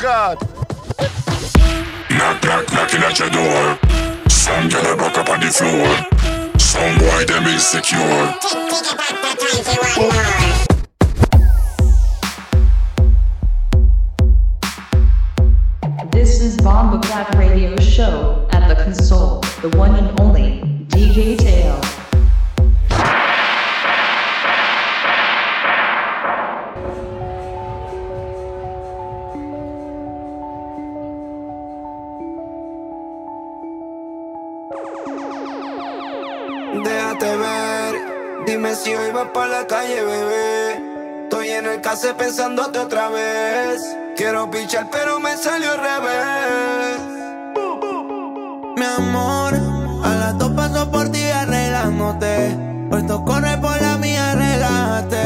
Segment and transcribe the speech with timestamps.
[0.00, 0.40] God.
[2.10, 3.78] Knock, knock, knocking at your door.
[4.30, 6.58] Some girl a broke up on the floor.
[6.58, 8.34] Some boy them insecure.
[16.10, 21.69] This is Bomba Clap Radio Show at the console, the one and only DJ Tail.
[39.40, 41.22] Pa' la calle, bebé.
[41.22, 43.96] Estoy en el case pensándote otra vez.
[44.14, 46.98] Quiero pichar, pero me salió al revés.
[48.76, 49.54] Mi amor,
[50.04, 52.54] a las dos paso por ti arreglándote.
[52.90, 55.22] Puesto corre por la mía, regaste.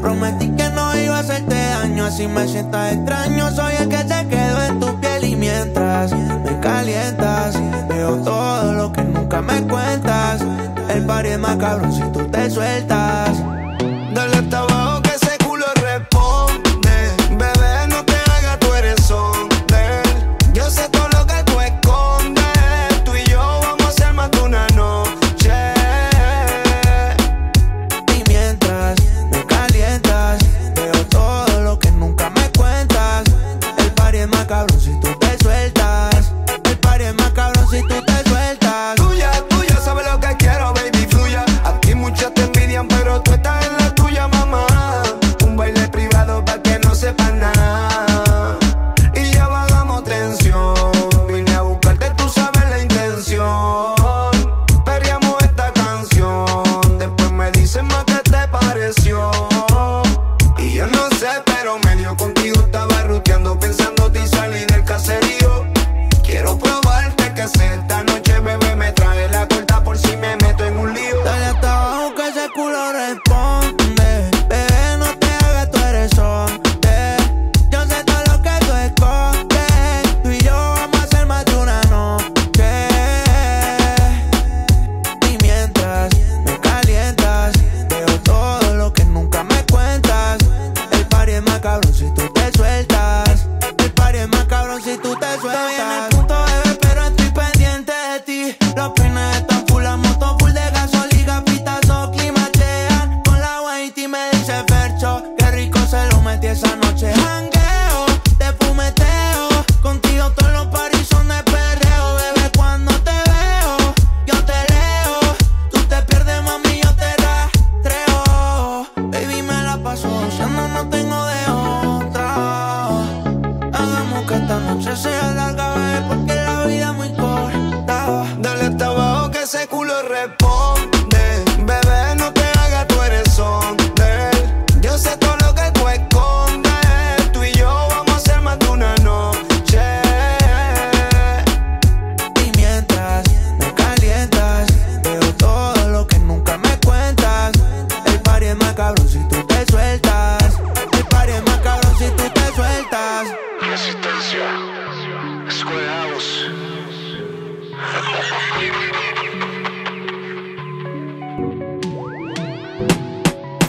[0.00, 3.50] Prometí que no iba a hacerte daño, así me sientas extraño.
[3.50, 7.54] Soy el que se quedó en tu piel y mientras me calientas,
[7.86, 10.40] veo todo lo que nunca me cuentas.
[10.88, 13.57] El party es más cabrón si tú te sueltas.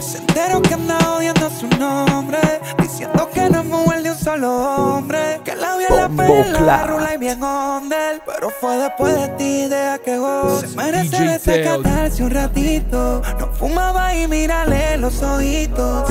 [0.00, 2.38] Se enteró que anda odiando su nombre,
[2.78, 5.40] diciendo que no es mujer de un solo hombre.
[5.44, 6.86] Que la vi en la pela, Clap.
[6.88, 8.20] rula y bien ondel.
[8.26, 10.68] Pero fue después de ti, deja que goce.
[10.68, 13.22] Se merece DJ desacatarse un ratito.
[13.38, 16.08] No fumaba y mírale los ojitos.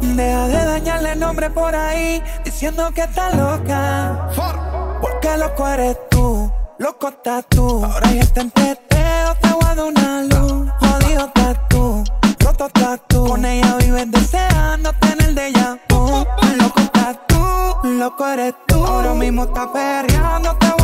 [0.00, 4.28] Deja de dañarle el nombre por ahí, diciendo que está loca.
[5.04, 7.84] Porque loco eres tú, loco estás tú.
[7.84, 10.70] Ahora ya está en teteo, te voy una luz.
[10.80, 12.04] Jodido estás tú,
[12.38, 13.26] roto estás tú.
[13.26, 15.78] Con ella vives deseando tener de ella.
[15.90, 17.36] Loco estás tú,
[17.86, 18.82] loco eres tú.
[18.82, 20.74] Ahora mismo estás perreando, te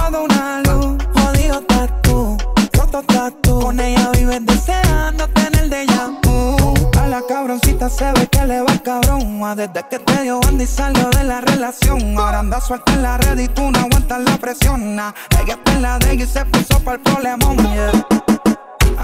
[7.81, 9.41] cabroncita se ve que le va cabrón.
[9.43, 12.17] ah, Desde que te dio banda y salió de la relación.
[12.19, 14.99] Ahora anda suelta en la red y tú no aguantas la presión.
[14.99, 15.15] ah.
[15.43, 17.57] Ella está en la de y se puso para el problemón.
[17.57, 18.30] yeah.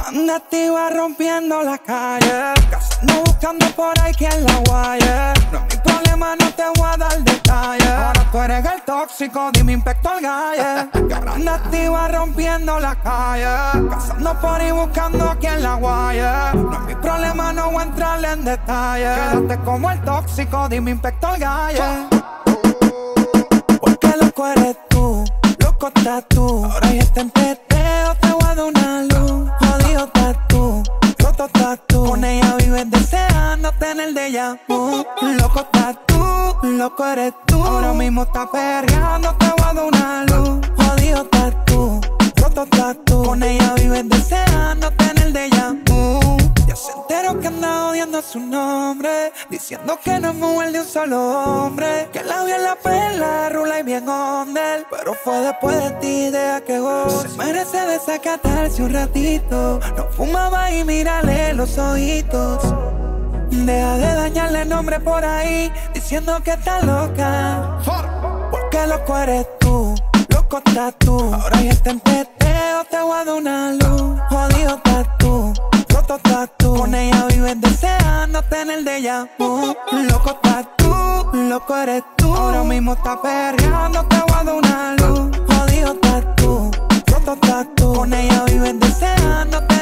[0.07, 2.55] Anda activa rompiendo la calle.
[2.71, 5.33] Casando buscando por ahí quien la guaye.
[5.53, 7.89] No es mi problema, no te voy a dar detalles.
[7.89, 10.89] Ahora tú eres el tóxico, dime inspector galle.
[11.09, 13.89] Que ahora anda rompiendo la calle.
[13.89, 16.23] Casando por ahí buscando a quien la guaye.
[16.55, 19.19] No es mi problema, no voy a entrarle en detalles.
[19.19, 22.09] Quédate como el tóxico, dime inspector galle.
[24.21, 25.25] loco eres tú,
[25.59, 26.65] loco estás tú.
[26.65, 29.51] Ahora ya está en teteo, te voy a dar una luz.
[29.87, 30.83] Jodido estás tú,
[31.19, 32.07] roto estás tú.
[32.07, 34.59] Con ella vives deseando tener de ella.
[34.69, 37.63] Loco estás tú, loco eres tú.
[37.63, 40.67] Ahora mismo estás perreando, te voy a dar una luz.
[40.77, 42.01] Jodido estás tú,
[42.37, 43.23] roto estás tú.
[43.23, 45.75] Con ella vives deseando tener de ella.
[47.97, 49.33] Odiando su nombre.
[49.49, 52.09] Diciendo que no es mujer de un solo hombre.
[52.13, 54.85] Que la vio en la perla, rula y bien onda.
[54.91, 57.29] Pero fue después de ti, deja que goce.
[57.29, 59.81] Se merece desacatarse un ratito.
[59.97, 62.63] No fumaba y mírale los ojitos.
[63.51, 65.73] Deja de dañarle el nombre por ahí.
[65.95, 67.79] Diciendo que está loca.
[68.51, 69.95] Porque loco eres tú,
[70.29, 71.19] loco estás tú.
[71.33, 74.21] Ahora ya está en teteo, te voy una luz.
[74.29, 75.16] Jodido estás
[76.07, 76.75] roto estás tú.
[76.75, 79.29] Con ella vives deseando tener de ella.
[79.39, 80.95] Loco estás tú,
[81.35, 82.35] loco eres tú.
[82.35, 85.37] Ahora mismo estás perreando, te dar una luz.
[85.49, 86.71] Jodido estás tú,
[87.07, 87.95] roto estás tú.
[87.95, 89.76] Con ella vives deseando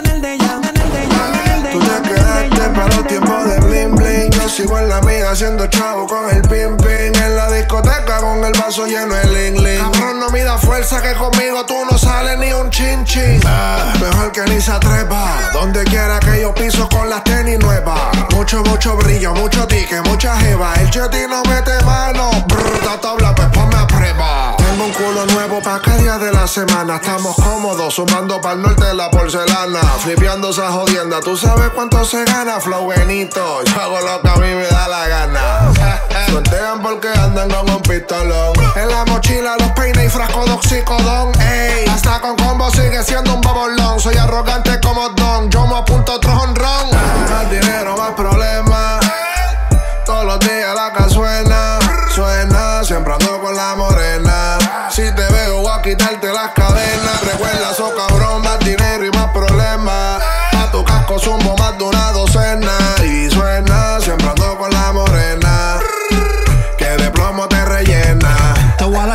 [4.65, 7.13] sigo en la mía haciendo chavo con el pim pim.
[7.23, 9.79] En la discoteca con el vaso lleno de ling ling.
[9.79, 13.41] Cabrón, no mida fuerza que conmigo tú no sales ni un chin chin.
[13.45, 15.51] Ah, mejor que ni se atrepa.
[15.53, 18.01] Donde quiera que yo piso con las tenis nuevas.
[18.31, 20.73] Mucho, mucho brillo, mucho tique, mucha jeva.
[20.81, 22.31] El cheti no mete mano.
[22.47, 23.35] Brr, tato habla,
[24.85, 26.97] un culo nuevo para cada día de la semana.
[26.97, 29.81] Estamos cómodos, sumando para el norte la porcelana.
[30.01, 31.21] Flipeando esa jodienda.
[31.21, 33.63] Tú sabes cuánto se gana, Flow Benito.
[33.65, 36.01] Yo hago lo que a mí me da la gana.
[36.31, 38.53] Sortean porque andan con un pistolón.
[38.77, 41.33] En la mochila los peines y frasco de oxicodón.
[41.41, 43.99] Ey, hasta con combo sigue siendo un babolón.
[43.99, 45.51] Soy arrogante como Don.
[45.51, 46.91] Yo me apunto otro honrón.
[47.31, 49.01] Más dinero, más problemas.
[50.05, 51.09] Todos los días la casa
[52.15, 53.94] suena, siempre ando con la morena.
[54.95, 57.21] Si te veo voy a quitarte las cadenas.
[57.25, 60.23] Recuerda, so cabrón, más dinero y más problemas.
[60.53, 61.85] A tu casco zumbo más de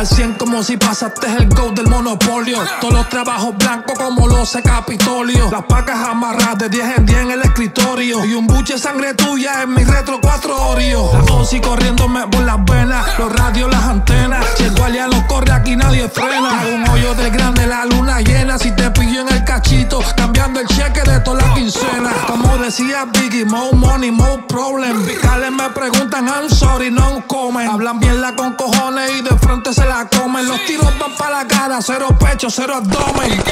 [0.00, 2.58] a dar 100 como si pasaste el go del monopolio.
[2.80, 5.50] Todos los trabajos blancos como los de Capitolio.
[5.50, 8.24] Las pacas amarradas de 10 en 10 en el escritorio.
[8.24, 11.10] Y un buche de sangre tuya en mi retro 4 Oreo.
[11.26, 13.18] La OSI corriéndome por las venas.
[13.18, 14.44] Los radios, las antenas.
[14.56, 16.62] Si el no corre, aquí nadie frena.
[16.74, 18.58] Un hoyo del grande, la luna llena.
[18.58, 22.12] Si te pillo en el cachito, cambiando el cheque de toda la quincena.
[22.26, 25.04] Como decía Biggie, more money, more problem.
[25.04, 27.68] Fiscales me preguntan, I'm sorry, no comen.
[27.68, 30.46] Hablan bien la con cojones y de frente se comen.
[30.46, 33.42] Los tiros van para la cara, cero pecho, cero abdomen.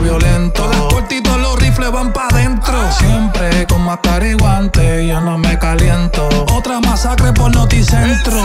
[0.00, 0.68] Flow violento.
[0.68, 2.92] Las cortitos los rifles van para adentro.
[2.92, 6.28] Siempre con máscara y guante, yo no me caliento.
[6.54, 8.36] Otra masacre por Noticentro.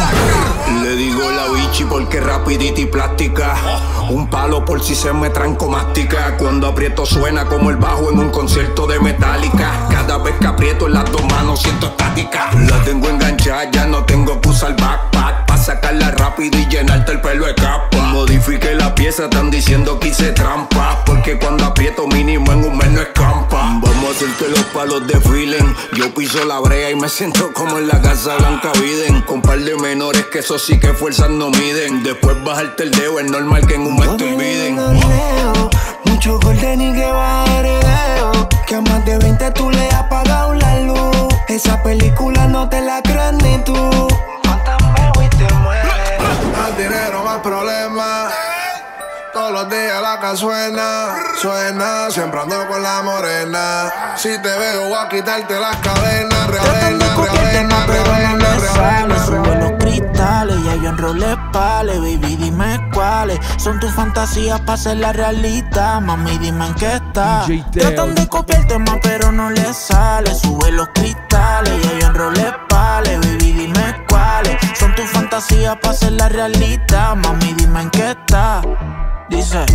[0.84, 3.56] Le digo la bichi porque rapidita y plástica.
[4.10, 6.38] Un palo por si se me tranco mástica.
[6.38, 9.88] Cuando aprieto suena como el bajo en un concierto de metálica.
[9.90, 12.50] Cada vez que aprieto en las dos manos siento estática.
[12.70, 15.55] La tengo enganchada, ya no tengo que usar backpack.
[15.66, 17.98] Sacarla rápido y llenarte el pelo de capa.
[18.12, 21.04] Modifique la pieza, están diciendo que hice trampa.
[21.08, 23.80] Porque cuando aprieto mínimo en un mes no escampa.
[23.82, 25.76] Vamos a hacer que los palos desfilen.
[25.98, 29.24] Yo piso la brea y me siento como en la casa blanca Viden.
[29.24, 32.04] Con par de menores que eso sí que fuerzas no miden.
[32.04, 34.76] Después bajarte el dedo, es normal que en un mes te olviden.
[36.06, 38.50] Mucho golden y que va heredero.
[38.68, 41.34] Que a más de 20 tú le has pagado la luz.
[41.48, 43.74] Esa película no te la crees ni tú.
[46.76, 48.34] Más dinero, más problemas.
[49.32, 54.16] Todos los días la casa suena, suena, siempre ando con la morena.
[54.18, 58.04] Si te veo, voy a quitarte las cadenas, Tratan de reavena, copiarte más, reavena, pero
[58.04, 58.80] no reavena, me sale.
[58.80, 59.70] reavena, Sube reavena.
[59.70, 61.98] los cristales, ya yo enrolé pales.
[62.00, 66.02] Baby, dime cuáles son tus fantasías para ser la realidad.
[66.02, 67.48] Mami, dime en qué estás.
[67.48, 67.64] Teo.
[67.72, 70.34] Tratan de copiarte más, pero no le sale.
[70.36, 72.54] Sube los cristales, ya yo enrolé
[74.96, 77.16] tus fantasías para ser la realidad.
[77.16, 78.66] Mami, dime en qué estás.
[79.30, 79.66] Dice,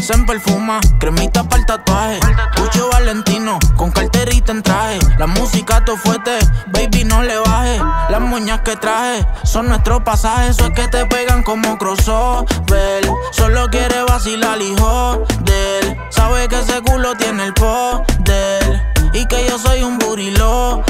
[0.00, 2.20] se perfuma, cremita para el tatuaje.
[2.56, 4.98] Pucho Valentino, con carterita en traje.
[5.18, 7.78] La música to fuerte, baby, no le baje.
[8.08, 10.50] Las moñas que traje son nuestros pasajes.
[10.50, 13.08] Eso es que te pegan como crossover.
[13.32, 15.96] Solo quiere vacilar, hijo de él.
[16.10, 18.82] Sabe que ese culo tiene el poder.
[19.12, 20.82] Y que yo soy un burilo,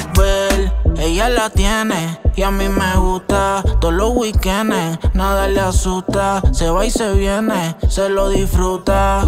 [0.98, 3.62] Ella la tiene y a mí me gusta.
[3.80, 6.40] Todos los weekends, nada le asusta.
[6.52, 9.20] Se va y se viene, se lo disfruta.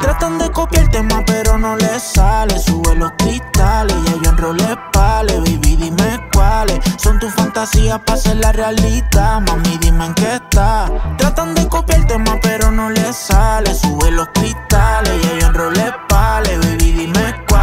[0.00, 2.58] Tratan de copiar el tema, pero no les sale.
[2.58, 5.38] Sube los cristales y yo enrolé pale.
[5.38, 9.40] Baby, dime cuáles son tus fantasías para ser la realidad.
[9.46, 10.90] Mami, dime en qué está.
[11.16, 13.72] Tratan de copiar el tema, pero no les sale.
[13.72, 16.58] Sube los cristales y yo enrolé pale.
[16.58, 17.53] Baby, dime cuáles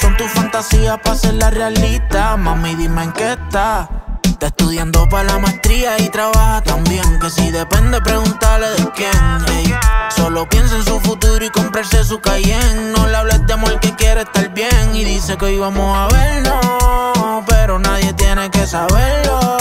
[0.00, 2.36] son tus fantasías para ser la realidad.
[2.36, 3.88] Mami, dime en qué está.
[4.22, 7.18] Está estudiando para la maestría y trabaja también.
[7.20, 9.46] Que si depende, preguntarle de quién.
[10.10, 12.92] Solo piensa en su futuro y comprarse su Cayenne.
[12.96, 14.94] No le hables de amor que quiere estar bien.
[14.94, 17.44] Y dice que hoy vamos a vernos.
[17.46, 19.56] Pero nadie tiene que saberlo.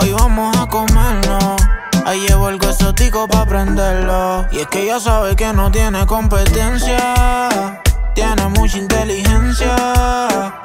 [0.00, 1.56] Hoy vamos a comernos.
[2.04, 4.46] Ahí llevo algo exótico para prenderlo.
[4.52, 7.82] Y es que ya sabe que no tiene competencia.
[8.16, 9.76] Tiene mucha inteligencia.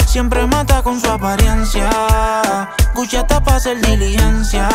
[0.05, 1.89] Siempre mata con su apariencia.
[2.95, 4.69] Gucci para hacer diligencia.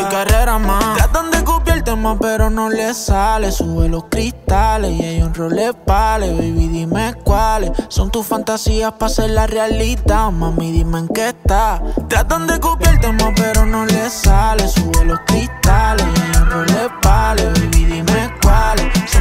[0.00, 0.98] Y carrera más.
[0.98, 3.50] Tratan de copiar el tema, pero no le sale.
[3.50, 6.32] Sube los cristales y hay un role pale.
[6.32, 10.30] Baby, dime cuáles son tus fantasías para ser la realidad.
[10.30, 11.82] Mami, dime en qué está.
[12.08, 14.68] Tratan de copiar el tema, pero no le sale.
[14.68, 17.46] Sube los cristales y hay un role pale.
[17.46, 17.71] Baby,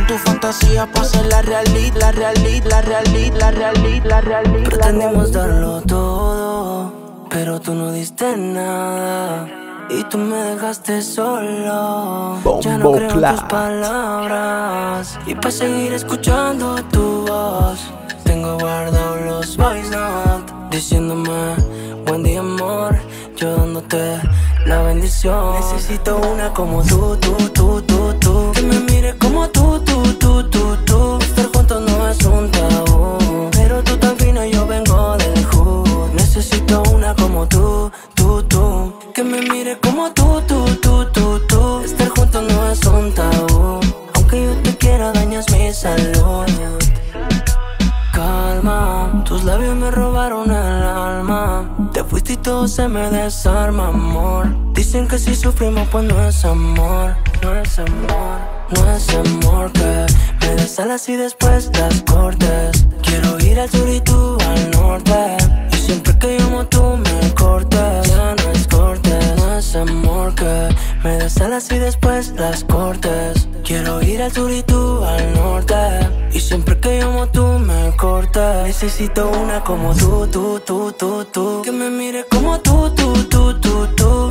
[0.08, 4.64] tus fantasías para ser la realidad, la realidad, la realidad, la realidad, la realidad.
[4.64, 6.94] Pretendimos darlo todo,
[7.30, 9.48] pero tú no diste nada.
[9.90, 12.38] Y tú me dejaste solo.
[12.62, 15.20] ya no creo en tus palabras.
[15.26, 17.92] Y para seguir escuchando tu voz,
[18.24, 21.56] tengo guardado los voice notes diciéndome
[22.06, 22.96] buen día, amor.
[23.36, 24.20] Yo dándote
[24.66, 25.56] la bendición.
[25.56, 28.14] Necesito una como tú, tú, tú, tú,
[29.42, 31.18] como tú, tú, tú, tú, tú.
[31.22, 33.18] Estar juntos no es un tabú.
[33.52, 36.12] Pero tú tan fina, yo vengo del hood.
[36.14, 38.94] Necesito una como tú, tú, tú.
[39.14, 41.80] Que me mire como tú, tú, tú, tú, tú.
[41.82, 43.80] Estar juntos no es un tabú.
[44.16, 46.46] Aunque yo te quiera, dañas mi salud.
[48.14, 51.68] Calma, tus labios me robaron el alma.
[51.94, 54.48] Te fuiste y todo se me desarma, amor.
[54.74, 57.16] Dicen que si sufrimos, pues no es amor.
[57.42, 60.06] No es amor, no es amor que
[60.42, 62.86] me des alas y después las cortes.
[63.02, 65.38] Quiero ir al sur y tú al norte.
[65.72, 68.08] Y siempre que llamo tú me cortes.
[68.10, 70.70] Ya no es corte, no es amor que
[71.04, 73.48] me des alas y después las cortes.
[73.64, 75.76] Quiero ir al sur y tú al norte.
[76.32, 78.68] Y siempre que llamo tú me cortas.
[78.68, 81.62] Necesito una como tú, tú, tú, tú, tú.
[81.64, 84.30] Que me mire como tú, tú, tú, tú, tú.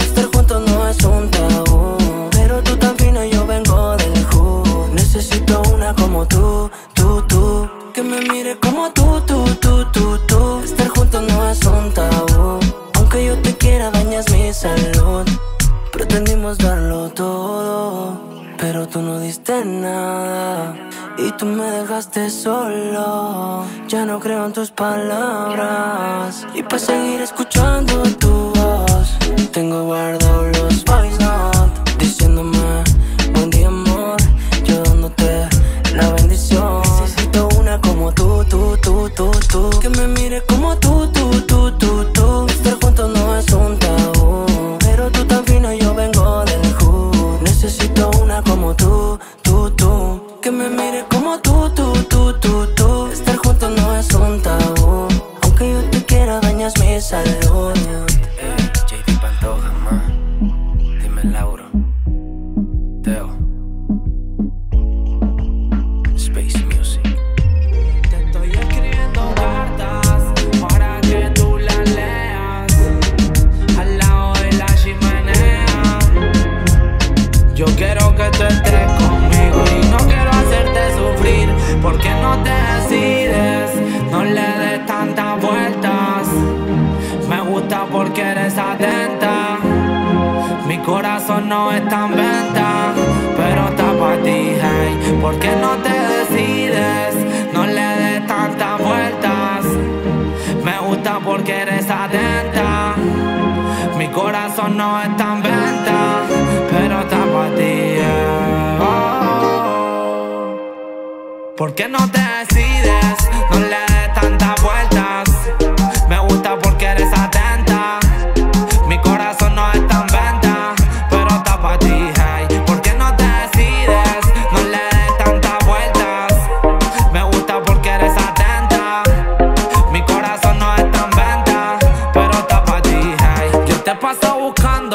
[6.21, 7.71] Como tú, tú, tú.
[7.95, 10.61] Que me mire como tú, tú, tú, tú, tú.
[10.61, 12.61] Estar juntos no es un tabú.
[12.95, 15.27] Aunque yo te quiera, dañas mi salud.
[15.93, 18.21] Pretendimos darlo todo,
[18.59, 20.75] pero tú no diste nada.
[21.17, 23.65] Y tú me dejaste solo.
[23.89, 26.47] Ya no creo en tus palabras.
[26.55, 29.19] Y para seguir escuchando tu voz,
[29.53, 32.60] tengo guardado los voice notes diciéndome
[39.51, 39.71] tú.
[39.81, 40.20] Que me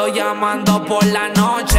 [0.08, 1.78] llamando por la noche,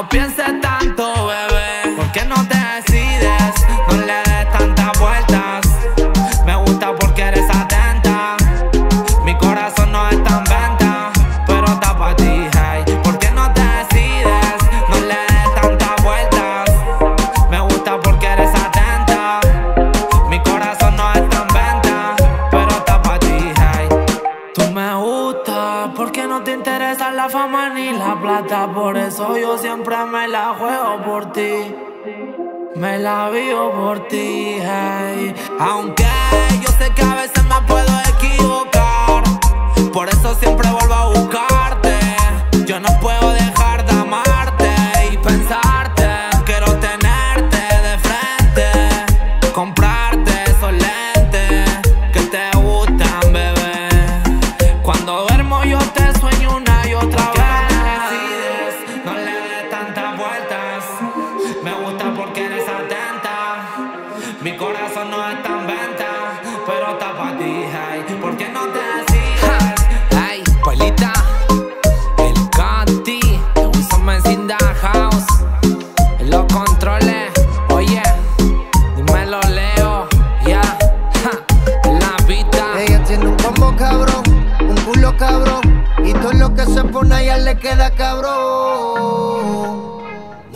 [0.00, 0.59] lo pienses
[34.08, 35.34] ti, hey.
[35.58, 35.99] Aunque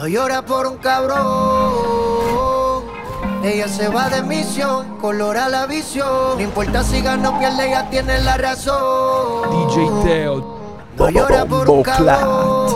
[0.04, 1.72] No llora por un cabrón.
[3.42, 6.36] Ella se va de misión, colora la visión.
[6.36, 9.48] No importa si gana o pierde, ella tiene la razón.
[9.50, 10.58] DJ Teo.
[10.98, 12.66] No llora por un cabrón.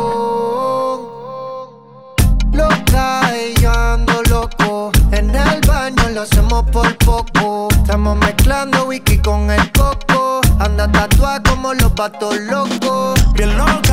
[2.50, 4.90] Loca y yo ando loco.
[5.12, 7.68] En el baño lo hacemos por poco.
[7.72, 10.40] Estamos mezclando whisky con el coco.
[10.58, 13.20] Anda tatuada como los vatos locos.
[13.34, 13.88] Bien loca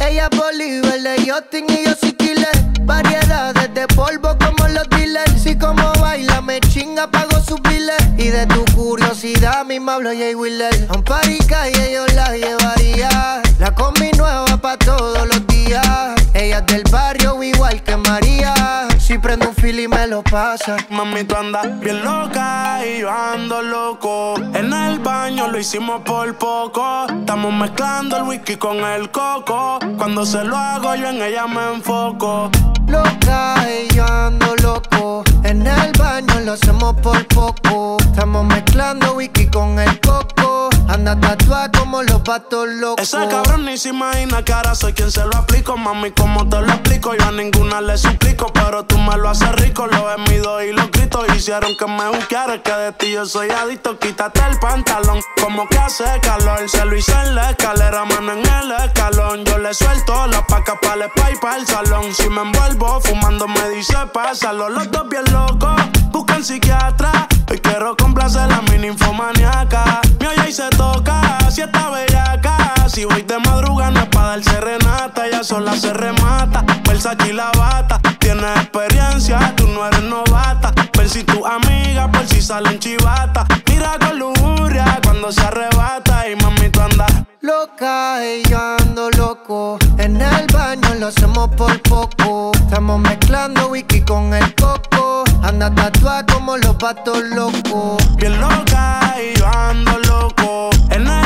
[0.00, 2.48] Ella es Bolívar de Yachting y yo soy killer.
[2.80, 5.42] Variedades de polvo como los dealers.
[5.42, 8.00] Si como baila me chinga, pago sus biles.
[8.16, 10.86] Y de tu curiosidad mi hablo Jay Wheeler.
[10.88, 13.42] A un party calle yo la llevaría.
[13.58, 16.14] La combi nueva pa' todos los días.
[16.32, 18.88] Ella es del barrio igual que María.
[18.98, 20.76] Si prendo un y me lo pasa.
[20.90, 24.34] Mami, tú andas bien loca y yo ando loco.
[24.52, 27.06] En el baño lo hicimos por poco.
[27.20, 29.78] Estamos mezclando el whisky con el coco.
[29.96, 32.50] Cuando se lo hago yo en ella me enfoco.
[32.88, 35.24] Loca y yo ando loco.
[35.44, 37.96] En el baño lo hacemos por poco.
[38.00, 40.51] Estamos mezclando whisky con el coco.
[40.92, 43.02] Anda tatuada como los patos locos.
[43.02, 45.78] Ese cabrón ni se imagina que ahora soy quien se lo aplico.
[45.78, 48.52] Mami, como te lo explico, yo a ninguna le suplico.
[48.52, 51.24] Pero tú me lo haces rico, lo he mido y lo grito.
[51.34, 53.98] Hicieron que me buscara, que de ti yo soy adicto.
[53.98, 56.68] Quítate el pantalón, como que hace calor.
[56.68, 59.46] Se lo hice en la escalera, mano en el escalón.
[59.46, 62.12] Yo le suelto la paca para el spa y para el salón.
[62.14, 64.68] Si me envuelvo fumando, me dice pásalo.
[64.68, 65.72] Los dos bien locos,
[66.12, 67.26] buscan psiquiatra.
[67.50, 70.00] Hoy quiero complacer a mi ninfomaniaca.
[70.20, 72.51] Me oye y se toca, si está bellaca.
[72.92, 75.26] Si voy de madrugada no es pa' dar serenata.
[75.26, 77.98] Ella sola se remata, Versace y la bata.
[78.18, 80.74] Tienes experiencia, tú no eres novata.
[80.98, 83.46] Ver si tu amiga, por si salen chivata.
[83.66, 86.28] Mira con lujuria cuando se arrebata.
[86.28, 89.78] Y mami, tú andas Loca y yo ando loco.
[89.96, 92.52] En el baño lo hacemos por poco.
[92.54, 95.24] Estamos mezclando whisky con el coco.
[95.42, 98.16] Anda tatuada como los patos locos.
[98.18, 100.68] bien loca y yo ando loco.
[100.90, 101.21] En el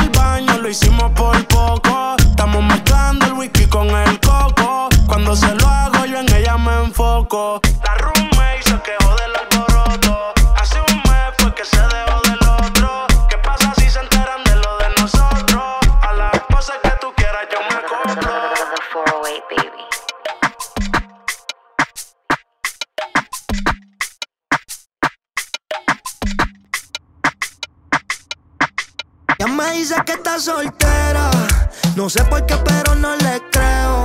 [0.66, 2.16] lo hicimos por poco.
[2.18, 4.88] Estamos mezclando el whisky con el coco.
[5.07, 7.61] Cuando se lo hago yo en ella me enfoco.
[7.85, 9.05] La roommate se quejó
[29.46, 31.30] Ya me dice que está soltera.
[31.94, 34.02] No sé por qué, pero no le creo.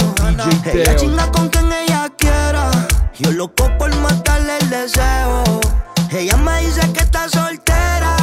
[0.71, 2.69] Ella chinga con quien ella quiera.
[3.17, 5.43] Yo loco por matarle el deseo.
[6.12, 8.15] Ella me dice que está soltera.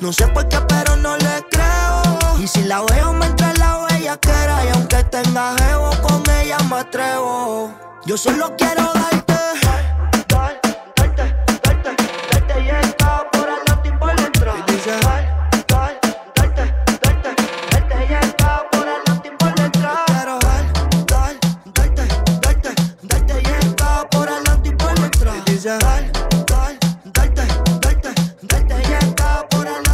[0.00, 2.02] No sé por qué, pero no le creo.
[2.40, 4.64] Y si la veo, me entra la bella que era.
[4.64, 7.70] Y aunque tenga jevo, con ella me atrevo.
[8.06, 9.34] Yo solo quiero darte.
[10.28, 11.26] Darte está
[11.62, 12.70] por adelante y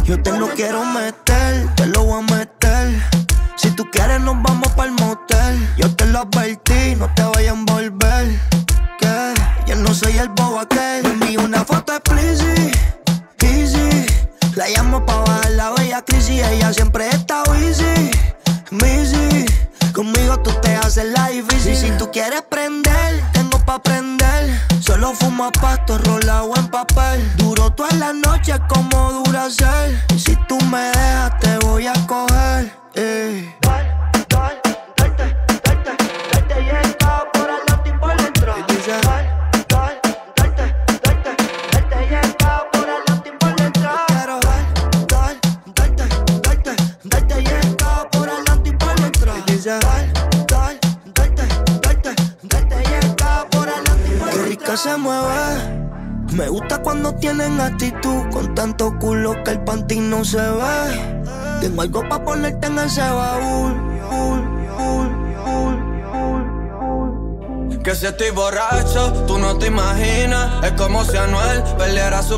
[0.05, 1.72] Yo te lo quiero meter,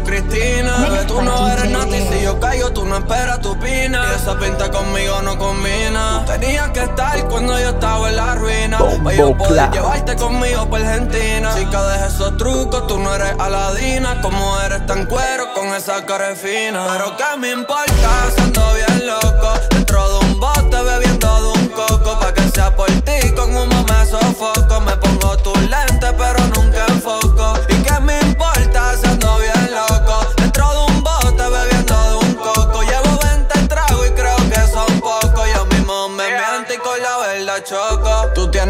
[0.03, 1.05] Cristina.
[1.08, 4.05] Tú no eres nati, si yo caigo, tú no esperas tu pina.
[4.12, 6.23] Y esa pinta conmigo no combina.
[6.25, 8.79] Tenías que estar cuando yo estaba en la ruina.
[9.03, 11.53] Para yo poder llevarte conmigo por Argentina.
[11.55, 14.21] Chica, deja esos trucos, tú no eres aladina.
[14.21, 16.86] Como eres tan cuero con esa cara fina.
[16.91, 19.53] Pero qué me importa, siendo bien loco.
[19.71, 22.19] Dentro de un bote bebiendo de un coco.
[22.19, 24.81] Pa' que sea por ti, con humo me sofoco.
[24.81, 26.44] Me pongo tu lente, pero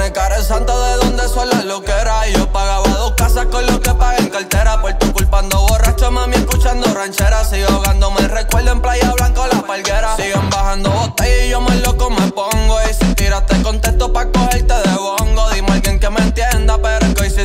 [0.05, 2.27] tienes cara de santo de donde son las loqueras.
[2.33, 4.81] Yo pagaba dos casas con lo que pagué en cartera.
[4.81, 7.43] Por tu culpando borracho, mami, escuchando ranchera.
[7.43, 10.15] Sigo ahogándome, recuerdo en Playa Blanco la palguera.
[10.15, 12.77] Siguen bajando botellas y yo más loco me pongo.
[12.89, 15.49] Y si tiraste contexto pa' cogerte de bongo.
[15.51, 16.74] Dime alguien que me entienda,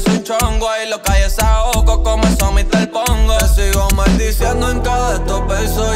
[0.07, 0.69] un chongo.
[0.85, 3.37] Y lo calles a ojo como eso mi pongo.
[3.39, 5.41] Te sigo maldiciendo en cada estos.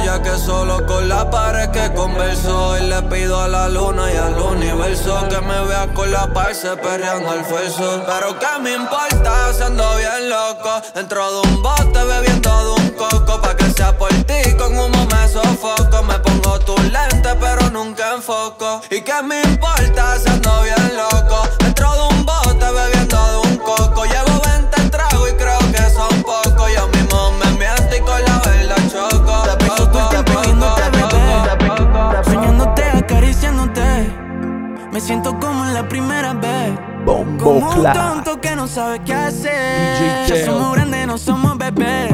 [0.05, 2.77] Ya que solo con la pared que converso.
[2.79, 6.77] Y le pido a la luna y al universo que me vea con la parce
[6.77, 8.03] perreando el fuerzo.
[8.07, 10.83] Pero que me importa siendo bien loco.
[10.95, 13.41] Dentro de un bote bebiendo de un coco.
[13.41, 16.03] Pa' que sea por ti, con humo me sofoco.
[16.03, 18.83] Me pongo tu lente, pero nunca enfoco.
[18.91, 21.49] Y que me importa siendo bien loco.
[21.61, 22.94] Dentro de un bote bebiendo
[34.95, 36.79] Me siento como en la primera vez.
[37.05, 40.29] Bombo Como un tonto que no sabe qué hacer.
[40.29, 42.13] Ya somos grandes, no somos bebés.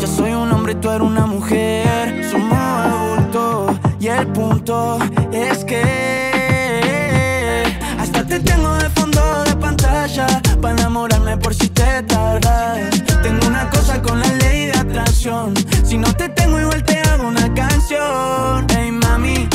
[0.00, 2.28] Yo soy un hombre y tú eres una mujer.
[2.28, 4.98] Somos adultos y el punto
[5.30, 5.80] es que
[7.96, 10.26] hasta te tengo de fondo de pantalla
[10.60, 13.00] para enamorarme por si te tardas.
[13.22, 15.54] Tengo una cosa con la ley de atracción.
[15.84, 18.66] Si no te tengo igual te hago una canción.
[18.70, 19.48] Hey mami,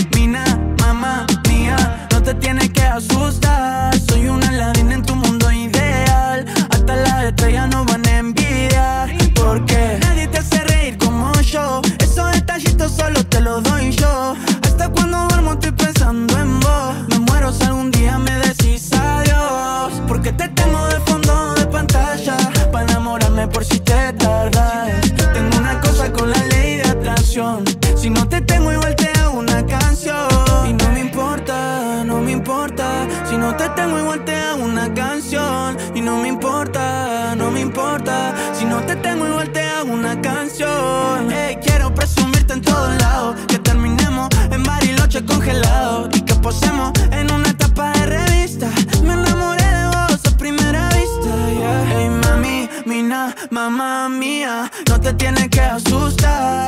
[2.97, 3.95] asustar.
[4.07, 6.45] Soy una ladina en tu mundo ideal.
[6.69, 9.09] Hasta las estrellas nos van a envidiar.
[9.35, 11.81] Porque nadie te hace reír como yo.
[11.99, 14.35] Esos detallitos solo te los doy yo.
[33.67, 35.77] Te tengo igual te hago una canción.
[35.95, 38.33] Y no me importa, no me importa.
[38.53, 41.29] Si no te tengo igual te hago una canción.
[41.31, 43.35] Hey, quiero presumirte en todos lados.
[43.47, 46.09] Que terminemos en bariloche congelado.
[46.13, 48.69] Y que posemos en una tapa de revista.
[49.03, 51.29] Me enamoré de vos a primera vista.
[51.89, 54.71] Hey, mami, mina, mamá mía.
[54.89, 56.66] No te tienes que asustar.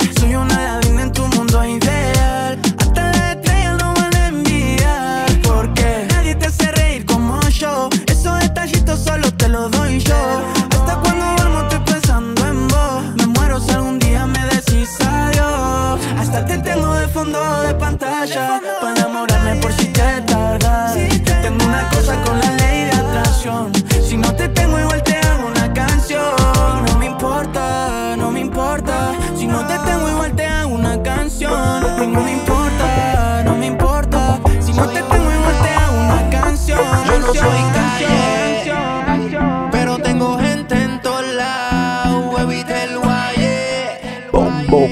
[37.33, 39.69] No soy canción.
[39.71, 43.99] Pero tengo gente en todos lados, baby del guaye.
[44.31, 44.87] Bombo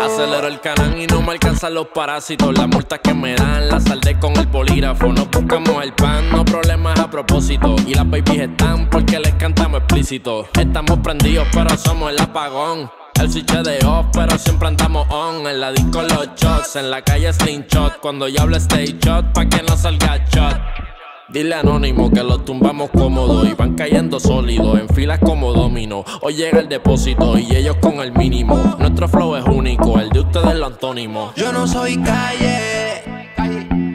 [0.00, 2.56] Acelero el canal y no me alcanzan los parásitos.
[2.56, 5.12] Las multas que me dan las saldé con el bolígrafo.
[5.12, 7.74] No buscamos el pan, no problemas a propósito.
[7.86, 10.48] Y las babies están porque les cantamos explícito.
[10.58, 12.90] Estamos prendidos, pero somos el apagón.
[13.20, 15.46] El switch de off, pero siempre andamos on.
[15.46, 17.98] En la disco los shots, en la calle slingshot.
[18.00, 20.87] Cuando yo hablo stay shot, pa' que no salga shot.
[21.30, 26.02] Dile anónimo que los tumbamos cómodo y van cayendo sólidos en filas como domino.
[26.22, 28.56] Hoy llega el depósito y ellos con el mínimo.
[28.78, 31.32] Nuestro flow es único, el de ustedes lo antónimo.
[31.36, 33.02] Yo no soy calle,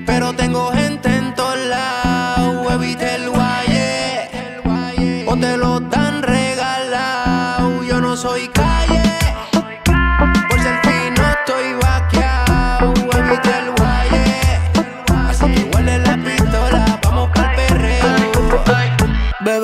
[0.06, 0.83] pero tengo gente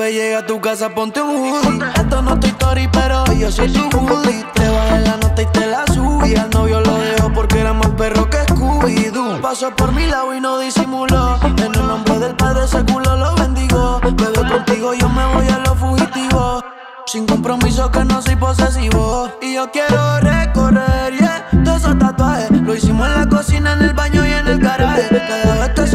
[0.10, 1.80] Bebé, llega a tu casa, ponte un hoodie.
[1.96, 4.44] Esto no estoy story, pero yo soy tu hoodie.
[4.54, 6.36] Te bajé la nota y te la subí.
[6.36, 9.42] Al novio lo dejo porque era más perro que Scooby-Doo.
[9.42, 11.38] Pasó por mi lado y no disimuló.
[11.44, 14.00] En el nombre del Padre ese culo lo bendigo.
[14.02, 16.64] Bebé, contigo yo me voy a lo fugitivo.
[17.06, 19.32] Sin compromiso que no soy posesivo.
[19.42, 21.48] Y yo quiero recorrer, yeah.
[21.64, 22.52] Todos esos tatuajes.
[22.52, 25.08] Lo hicimos en la cocina, en el baño y en el garaje.
[25.10, 25.88] Cada vez que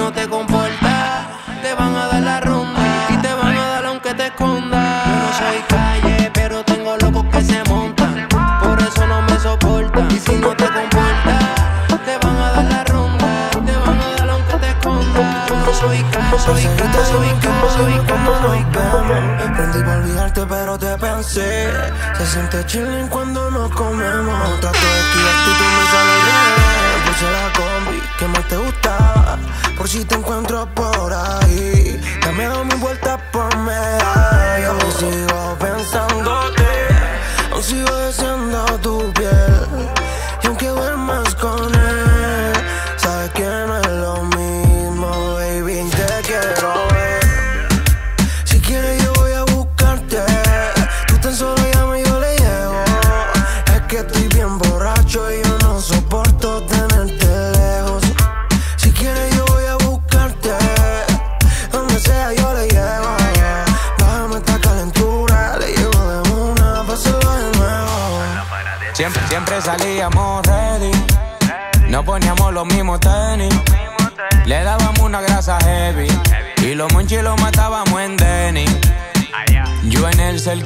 [0.00, 1.26] no te comportas,
[1.62, 2.80] te van a dar la ronda.
[3.10, 5.06] Y te van a dar aunque te escondas.
[5.06, 8.26] Yo no soy calle, pero tengo locos que se montan.
[8.62, 10.00] Por eso no me soporta.
[10.10, 11.44] Y si no te comportas,
[12.06, 13.50] te van a dar la ronda.
[13.66, 15.48] Te van a dar aunque te escondas.
[15.48, 19.52] Yo no soy calle, soy calle, soy calle, soy calle, soy calle.
[19.56, 21.70] Prendí para olvidarte, pero te pensé.
[22.16, 24.60] Se siente chilling cuando nos comemos.
[24.60, 26.59] Trato de esquivarte y tú me sales
[29.90, 32.00] si te encuentro por ahí.
[32.22, 33.09] Dame dado mi vuelta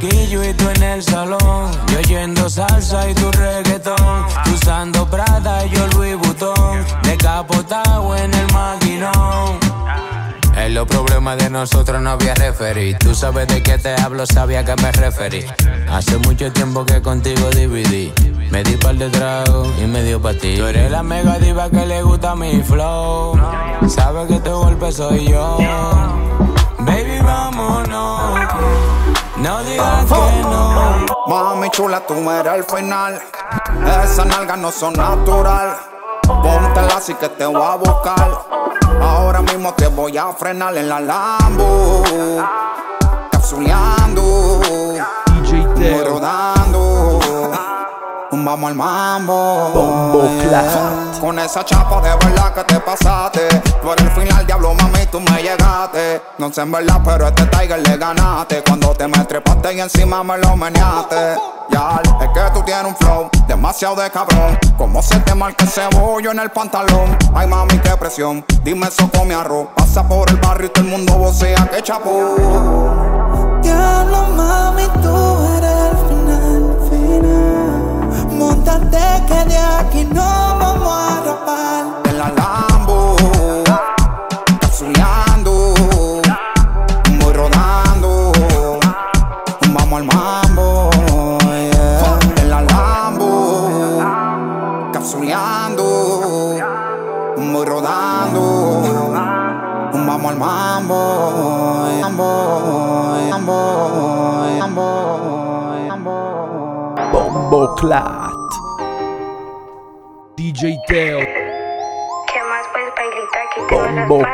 [0.02, 1.70] y tú en el salón.
[1.88, 4.26] Yo oyendo salsa y tu reggaetón.
[4.44, 6.84] Tú usando Prada y yo Louis Vuitton.
[7.02, 9.58] Decapotado en el maquinón.
[10.56, 12.94] En los problemas de nosotros no había referí.
[12.94, 15.44] Tú sabes de qué te hablo, sabía que me referí.
[15.90, 18.12] Hace mucho tiempo que contigo dividí.
[18.50, 20.56] Me di par de tragos y me dio pa' ti.
[20.56, 23.36] Tú eres la mega diva que le gusta mi flow.
[23.88, 25.58] Sabes que tu golpe soy yo.
[26.78, 29.03] Baby, vámonos.
[29.44, 31.04] No digas que no.
[31.26, 33.20] Mami chula, tú eres el final.
[34.02, 35.76] Esas nalgas no son natural.
[36.22, 38.40] Póntela así que te voy a buscar.
[39.02, 42.04] Ahora mismo te voy a frenar en la Lambo.
[43.30, 44.22] Capsuleando.
[45.76, 46.53] Voy rodando.
[48.44, 50.28] Vamos al mambo.
[50.42, 51.18] Yeah.
[51.18, 53.48] Con esa chapa de verdad que te pasaste.
[53.80, 56.20] Tú eres el final, diablo, mami, tú me llegaste.
[56.36, 58.62] No sé en verdad, pero a este Tiger le ganaste.
[58.62, 61.38] Cuando te me trepaste y encima me lo meneaste.
[61.70, 64.58] Ya, es que tú tienes un flow demasiado de cabrón.
[64.76, 67.16] Como se te marca ese bollo en el pantalón.
[67.34, 68.44] Ay, mami, qué presión.
[68.62, 69.68] Dime eso con mi arroz.
[69.74, 72.36] Pasa por el barrio y todo el mundo vocea que chapó.
[73.62, 75.73] Diablo, mami, tú eres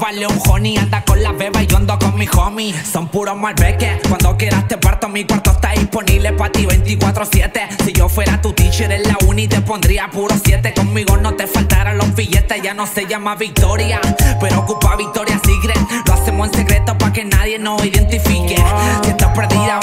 [0.00, 0.76] vale un honey.
[0.78, 2.74] Anda con la beba y yo ando con mi homie.
[2.84, 4.00] Son puros malbeques.
[4.08, 7.84] Cuando quieras te parto, mi cuarto está disponible para ti 24-7.
[7.84, 10.74] Si yo fuera tu teacher en la uni, te pondría puro 7.
[10.74, 12.62] Conmigo no te faltaran los billetes.
[12.62, 14.00] Ya no se llama Victoria,
[14.40, 15.78] pero ocupa Victoria Secret.
[16.06, 18.56] Lo hacemos en secreto para que nadie nos identifique.
[19.02, 19.78] Si estás perdida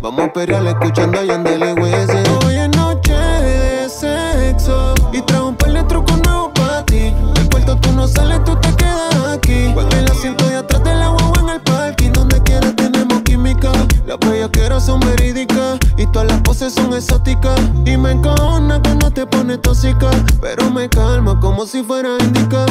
[0.00, 2.22] Vamos a pelear escuchando a Yandel y Wese.
[2.46, 7.12] Hoy es noche de sexo y traigo un par de trucos nuevos para ti.
[7.34, 9.64] Del puerto tú no sales, tú te quedas aquí.
[9.66, 13.72] En el asiento de atrás del agua o en el parking, donde quieras tenemos química.
[14.06, 17.58] Las bellaqueras son verídicas y todas las poses son exóticas.
[17.84, 20.10] Y me encojona cuando te pones tóxica,
[20.40, 22.66] pero me calma como si fuera indica.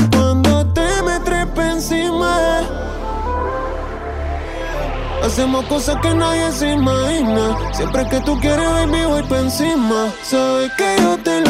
[5.28, 7.74] Hacemos cosas que nadie se imagina.
[7.74, 10.10] Siempre que tú quieres, baby, voy pa' encima.
[10.24, 11.47] Sabes que yo te lo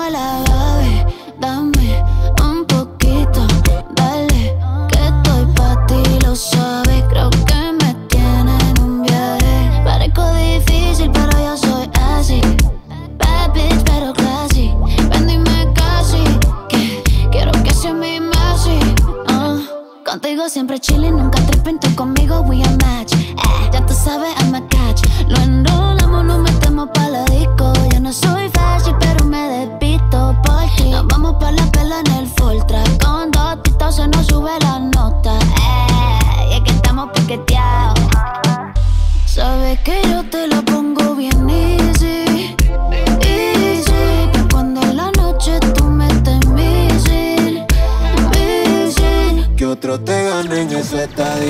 [0.00, 0.49] moi la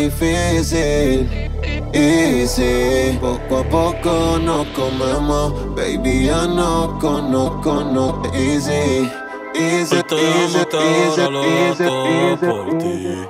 [0.03, 1.51] difícil.
[1.92, 9.11] Y si poco a poco nos comemos, baby, ya no conozco, no easy.
[9.53, 13.26] Easy, easy, easy, easy, easy, por ti.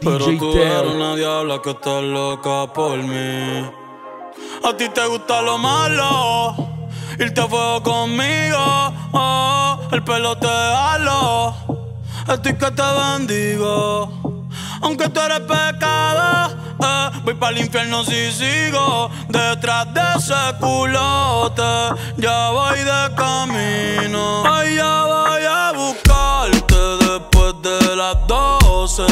[0.00, 3.70] Pero tú eres una diabla que está loca por mí.
[4.64, 6.54] A ti te gusta lo malo,
[7.18, 8.92] irte a fuego conmigo.
[9.12, 11.54] Oh, el pelo te halo,
[12.28, 14.21] estoy que te bendigo.
[14.82, 21.62] Aunque tú eres pecado, eh, voy para el infierno si sigo detrás de ese culote.
[22.16, 26.74] Ya voy de camino, ay, ya voy a buscarte
[27.06, 29.06] después de las doce.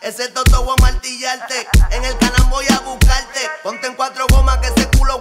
[0.00, 1.68] Ese toto voy a martillarte.
[1.90, 3.40] En el canal voy a buscarte.
[3.62, 5.20] Ponte en cuatro gomas que ese culo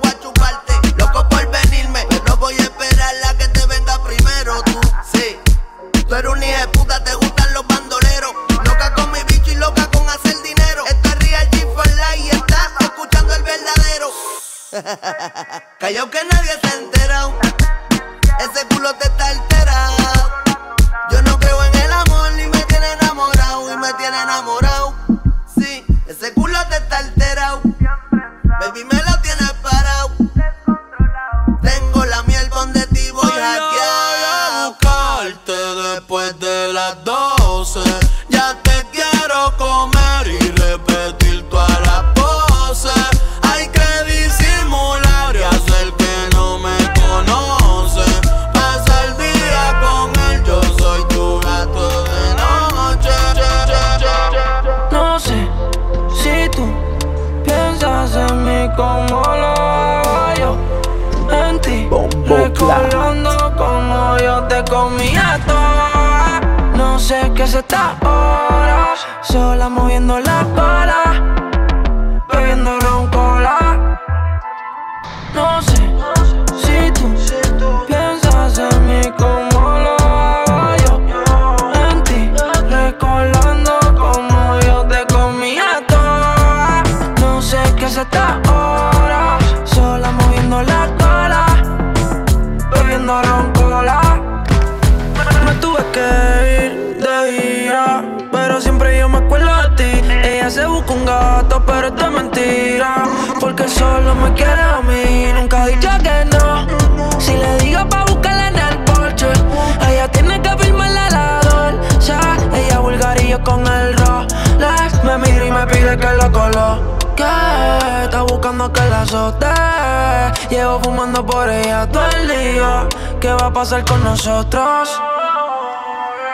[120.49, 122.85] Llevo fumando por ella todo el día.
[123.21, 125.01] ¿Qué va a pasar con nosotros?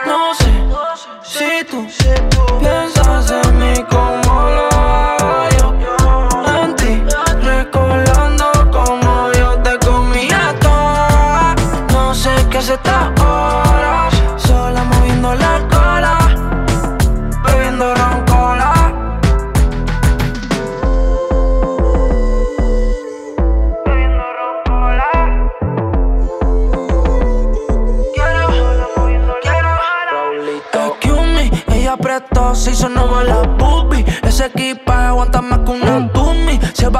[0.07, 0.51] No sé
[1.21, 1.85] si tú
[2.59, 4.64] piensas en mí como lo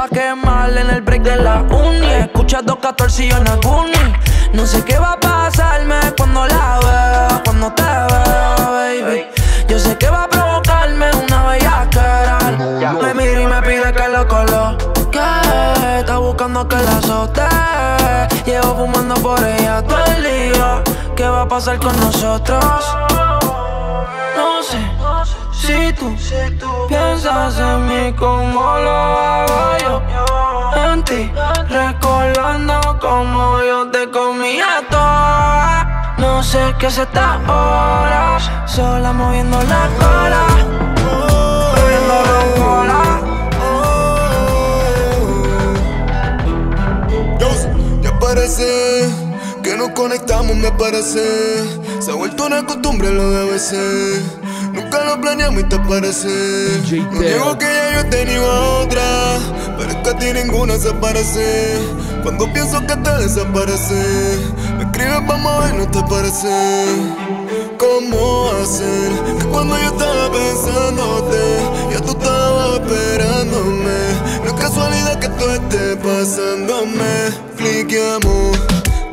[0.08, 2.06] Tumi Se va a quemar en el break de la uni.
[2.06, 3.46] Escucha 214 y yo en.
[4.52, 9.26] No sé qué va a pasarme cuando la vea Cuando te vea, baby.
[9.68, 12.38] Yo sé que va a provocarme una bellaquera.
[13.02, 15.20] Me mira y me pide que lo coloque.
[15.98, 17.42] Está buscando que la azote.
[18.44, 20.82] Llevo fumando por ella todo el día.
[21.16, 22.64] ¿Qué va a pasar con nosotros?
[24.36, 24.78] No sé
[25.56, 26.14] si tú
[26.88, 30.02] piensas en mí como lo hago yo.
[30.84, 31.30] En ti,
[31.68, 36.14] recordando como yo te comía toda.
[36.18, 40.46] No sé qué se está ahora, sola moviendo la cola.
[41.74, 43.02] Bebiendo ron cola.
[48.02, 49.26] Ya parece
[49.76, 51.64] nos conectamos me parece.
[52.00, 54.22] Se ha vuelto una costumbre lo de veces.
[54.96, 56.28] Nunca lo planeamos y te parece.
[57.12, 59.38] No digo que ya yo he tenido a otra,
[59.76, 61.78] pero es que a ti ninguna se parece.
[62.22, 64.38] Cuando pienso que te desaparece,
[64.78, 66.86] me escribes para mover, no te parece.
[67.78, 71.58] ¿Cómo hacer que cuando yo estaba pensándote,
[71.92, 73.98] ya tú estabas esperándome?
[74.44, 77.34] No es casualidad que tú estés pasándome.
[77.58, 78.58] Cliqueamos,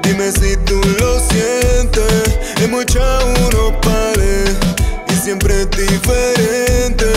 [0.02, 2.40] dime si tú lo sientes.
[2.62, 4.63] Hemos echado unos pares
[5.24, 7.13] siempre diferente,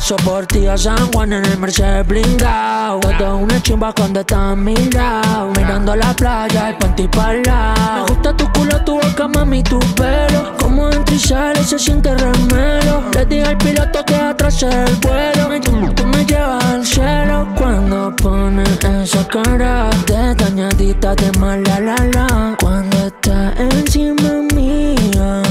[0.00, 3.00] Paso por ti a San Juan en el Mercedes blindado.
[3.18, 5.52] Todo una chimba cuando estás a mi lado.
[5.58, 7.96] Mirando la playa y panty para lado.
[7.96, 10.56] Me gusta tu culo, tu boca, mami, tu pelo.
[10.58, 13.10] Como entra y sale, se siente remelo.
[13.14, 15.60] Le dije al piloto que atrás el vuelo.
[15.94, 17.46] Tú me llevas al cielo.
[17.58, 22.56] Cuando pones esa cara de dañadita de mala la la.
[22.58, 25.42] Cuando estás encima mía,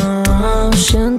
[0.76, 1.19] siento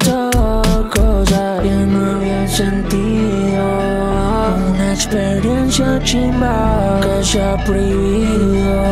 [5.71, 8.83] que se ha prohibido.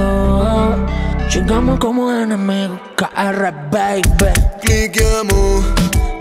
[1.29, 4.33] Llegamos como enemigos, KR baby.
[4.63, 5.65] Cliqueamos,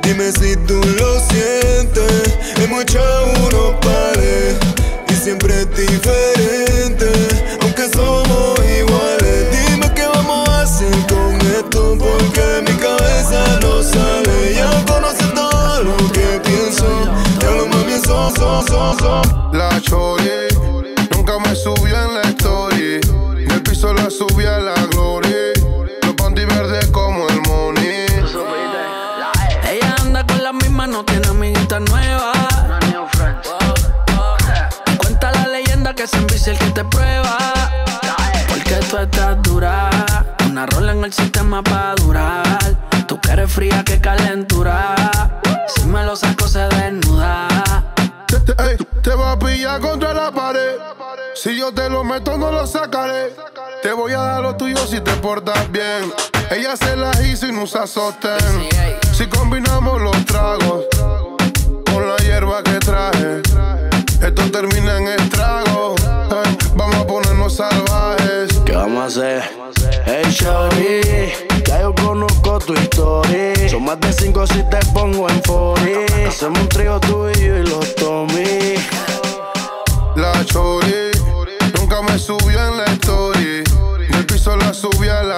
[0.01, 2.39] dime si tú lo sientes.
[2.57, 4.57] Hemos echado unos pares
[5.09, 7.11] y siempre es diferente,
[7.61, 9.69] aunque somos iguales.
[9.69, 14.55] Dime qué vamos a hacer con esto, porque mi cabeza no sale.
[14.55, 16.87] Ya conoces todo lo que pienso,
[17.39, 19.21] ya lo mami, eso, eso, eso, eso.
[19.53, 20.36] La chori,
[23.95, 25.31] La subí a la gloria.
[26.03, 28.05] Los panty verdes como el money.
[29.69, 32.31] Ella anda con la misma, no tiene amiguita nueva.
[34.97, 37.37] Cuenta la leyenda que se envicia el que te prueba.
[38.49, 39.89] Porque tú estás dura.
[40.45, 42.75] Una rola en el sistema para durar.
[43.07, 44.95] Tú que eres fría, que calentura.
[45.75, 47.47] Si me lo saco, se desnuda.
[48.27, 50.56] Te, te- te va a pillar contra la pared.
[51.41, 53.31] Si yo te lo meto, no lo sacaré.
[53.83, 56.11] Te voy a dar lo tuyo si te portas bien.
[56.49, 58.39] Ella se la hizo y no usa sostén.
[59.13, 60.85] Si combinamos los tragos
[61.85, 63.41] con la hierba que traje,
[64.19, 65.95] esto termina en estrago.
[66.43, 68.59] Ey, vamos a ponernos salvajes.
[68.65, 69.43] ¿Qué vamos a hacer?
[70.05, 73.69] Hey, Shorty, ya yo conozco tu historia.
[73.69, 76.05] Son más de cinco si te pongo en fori.
[76.27, 78.75] Hacemos un trío tú y yo y los Tommy.
[80.17, 81.11] La chori,
[82.17, 83.63] me subió en la story.
[84.09, 85.36] Del piso la subí a la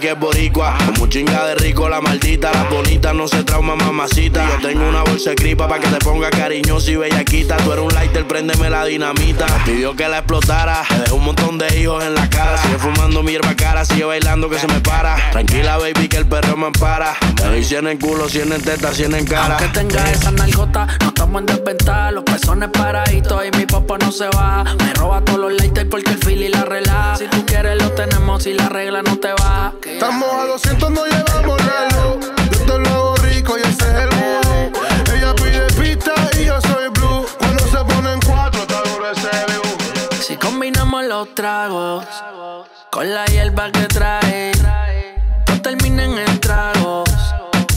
[0.00, 2.50] Que es boricua, como chinga de rico la maldita.
[2.50, 4.48] Las bonitas no se trauma, mamacita.
[4.48, 7.58] Yo tengo una bolsa de cripa para que te ponga cariñosa y bellaquita.
[7.58, 9.44] Tú eres un lighter, préndeme la dinamita.
[9.66, 12.56] Pidió que la explotara, le dejó un montón de hijos en la cara.
[12.56, 15.14] Sigue fumando mi hierba cara, sigue bailando que se me para.
[15.30, 17.14] Tranquila, baby, que el perro me ampara.
[17.36, 19.58] Te doy 100 en culo, 100 en teta, 100 en cara.
[19.58, 22.10] Aunque tenga esa nalgota, no estamos en desventaja.
[22.12, 24.64] Los pezones paraditos y mi popo no se baja.
[24.78, 27.16] Me roba todos los lighters porque el y la relaja.
[27.18, 28.42] Si tú quieres, lo tenemos.
[28.42, 29.74] Si la regla no te baja.
[29.84, 32.20] Estamos a 200, no llevamos reloj.
[32.52, 35.14] Yo te lo hago rico y ese es el mood.
[35.14, 37.26] Ella pide pista y yo soy blue.
[37.38, 39.62] Cuando se ponen cuatro, está duro ese view.
[40.20, 42.04] Si combinamos los tragos
[42.90, 44.52] con la hierba que trae,
[45.48, 47.10] no terminen en tragos.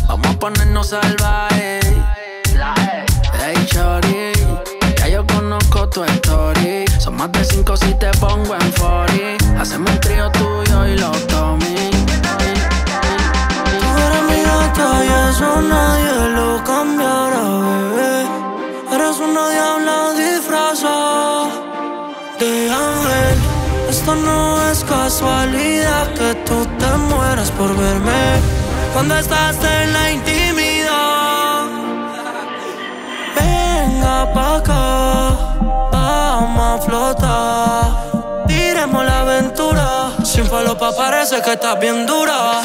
[0.07, 1.85] Vamos a ponernos salvajes.
[3.39, 4.31] Hey, shorty,
[4.97, 6.85] ya yo conozco tu story.
[6.99, 9.61] Son más de cinco si te pongo en 40.
[9.61, 11.14] Hacemos un trío tuyo y los
[24.23, 28.39] no es casualidad que tú te mueras por verme
[28.93, 31.67] cuando estás en la intimidad.
[33.35, 35.31] Venga pa' acá,
[35.91, 38.45] vamos a flotar.
[38.47, 40.11] Tiremos la aventura.
[40.23, 42.61] Sin falopa parece que estás bien dura.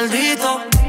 [0.00, 0.79] Maldito.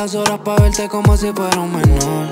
[0.00, 2.26] Las horas para verte como si fuera un menor.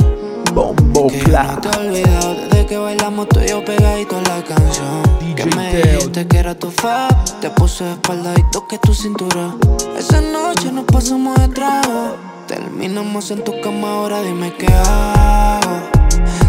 [0.54, 4.24] Bombo Que yo no te he olvidado desde que bailamos tú y yo pegadito en
[4.24, 5.02] la canción.
[5.36, 7.12] que me dijiste que era tu fab,
[7.42, 9.54] te puse de espalda y toqué tu cintura.
[9.98, 12.16] Esa noche nos pasamos de trago.
[12.46, 15.82] Terminamos en tu cama, ahora dime qué hago.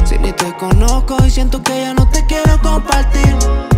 [0.05, 3.35] Si ni te conozco y siento que ya no te quiero compartir.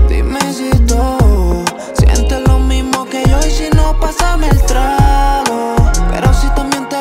[0.07, 5.75] Dime si tú sientes lo mismo que yo y si no, pásame el trago.
[6.11, 7.00] Pero si también te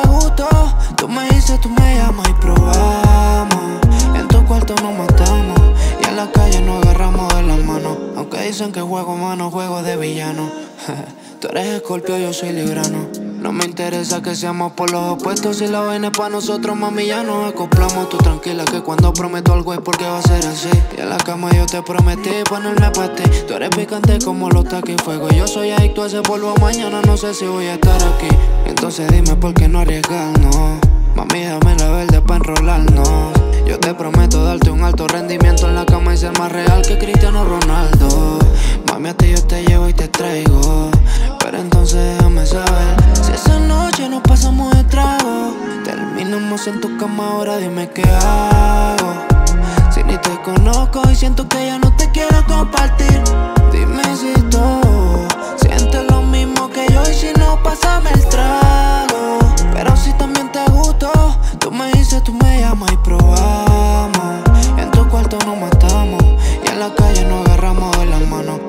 [0.97, 3.81] tú me dices, tú me llamas y probamos.
[4.15, 5.59] En tu cuarto nos matamos
[6.01, 7.97] y en la calle nos agarramos de las manos.
[8.15, 10.49] Aunque dicen que juego mano, juego de villano.
[11.39, 13.20] Tú eres escorpio, yo soy librano.
[13.41, 15.57] No me interesa que seamos por los opuestos.
[15.57, 18.07] Si la vaina es pa' nosotros, mami, ya nos acoplamos.
[18.07, 20.69] Tú tranquila que cuando prometo algo es porque va a ser así.
[20.95, 23.23] Y en la cama yo te prometí ponerme pa' ti.
[23.47, 25.27] Tú eres picante como los taquis fuego.
[25.29, 26.53] Yo soy adicto a ese polvo.
[26.61, 28.29] Mañana no sé si voy a estar aquí.
[28.67, 30.55] Entonces dime por qué no arriesgarnos.
[31.15, 33.50] Mami, dame la verde pa' enrolarnos.
[33.71, 36.97] Yo te prometo darte un alto rendimiento en la cama y ser más real que
[36.97, 38.37] Cristiano Ronaldo.
[38.91, 40.91] Mami, a ti yo te llevo y te traigo.
[41.39, 45.55] Pero entonces déjame saber si esa noche nos pasamos de trago.
[45.85, 49.13] Terminamos en tu cama, ahora dime qué hago.
[49.89, 53.21] Si ni te conozco y siento que ya no te quiero compartir.
[53.71, 54.81] Dime si tú
[55.55, 59.10] sientes lo mismo que yo y si no, pásame el trago.
[61.61, 64.41] Tú me dices, tú me llamas y probamos.
[64.77, 66.21] En tu cuarto nos matamos
[66.63, 68.59] y en la calle nos agarramos de las manos.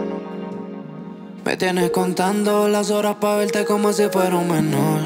[1.45, 5.01] Me tienes contando las horas para verte como si fuera un menor.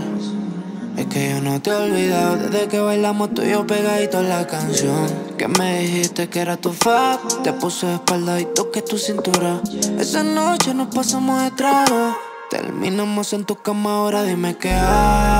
[0.96, 4.30] Es que yo no te he olvidado desde que bailamos tú y yo pegadito en
[4.30, 5.06] la canción.
[5.38, 9.60] Que me dijiste que era tu fab, te puse de espalda y toqué tu cintura.
[9.98, 12.16] Esa noche nos pasamos de trago.
[12.50, 15.35] Terminamos en tu cama, ahora dime qué hago.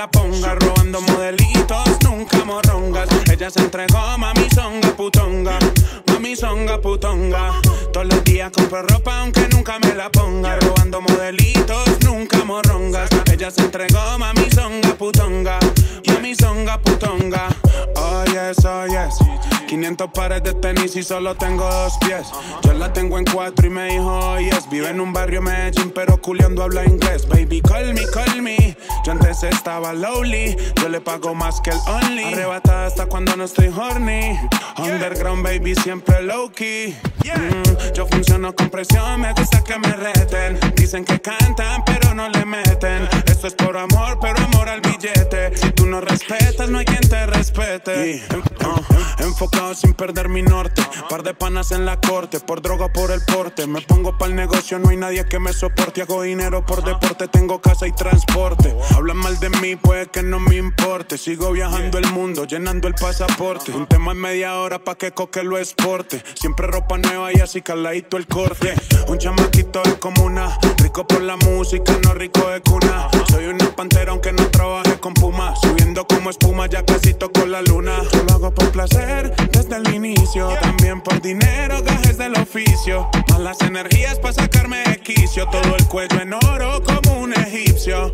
[0.00, 3.08] Robando modelitos, nunca morrongas.
[3.32, 5.58] Ella se entregó, mami songa putonga.
[6.06, 7.60] Mami songa putonga.
[7.92, 10.54] Todos los días compro ropa, aunque nunca me la ponga.
[10.60, 13.10] Robando modelitos, nunca morrongas.
[13.32, 15.58] Ella se entregó, mami songa putonga.
[16.06, 17.48] Mami songa putonga.
[17.96, 19.18] Oh yes, oh yes.
[19.66, 22.28] 500 pares de tenis y solo tengo dos pies.
[22.62, 24.70] Yo la tengo en cuatro y me dijo, oh yes.
[24.70, 27.26] Vive en un barrio Medellín, pero culiando habla inglés.
[27.26, 28.76] Baby, call me, call me.
[29.08, 30.54] Yo antes estaba lowly.
[30.76, 32.24] Yo le pago más que el only.
[32.24, 34.38] Arrebatada hasta cuando no estoy horny.
[34.76, 36.94] Underground, baby, siempre low key.
[37.24, 40.60] Mm, yo funciono con presión, me gusta que me reten.
[40.76, 43.08] Dicen que cantan, pero no le meten.
[43.24, 45.52] Esto es por amor, pero amor al billete.
[46.00, 48.12] No respetas, no hay quien te respete.
[48.12, 50.82] En- uh, enfocado sin perder mi norte.
[51.08, 53.66] Par de panas en la corte, por droga por el porte.
[53.66, 56.02] Me pongo pa'l negocio, no hay nadie que me soporte.
[56.02, 58.76] Hago dinero por deporte, tengo casa y transporte.
[58.94, 61.18] Hablan mal de mí, puede que no me importe.
[61.18, 63.72] Sigo viajando el mundo, llenando el pasaporte.
[63.72, 66.22] Un tema en media hora pa' que coque lo exporte.
[66.34, 68.74] Siempre ropa nueva y así que al ladito el corte.
[69.08, 73.08] Un chamaquito de comuna, rico por la música, no rico de cuna.
[73.30, 75.54] Soy una pantera aunque no trabaje con puma.
[75.56, 78.02] Subiendo como espuma, ya casi toco la luna.
[78.12, 80.48] Yo lo hago por placer desde el inicio.
[80.60, 83.08] También por dinero, gajes del oficio.
[83.30, 85.48] Más las energías para sacarme de quicio.
[85.48, 88.10] Todo el cuello en oro como un egipcio.